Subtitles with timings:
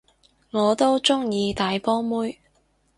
[0.49, 2.39] 我都鍾意大波妹